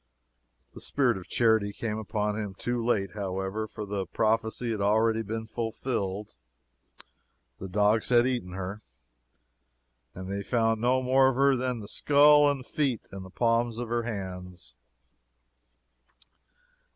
[0.73, 5.21] The spirit of charity came upon him too late, however, for the prophecy had already
[5.21, 6.37] been fulfilled
[7.59, 8.81] the dogs had eaten her,
[10.15, 13.29] and they "found no more of her than the skull, and the feet, and the
[13.29, 14.73] palms of her hands."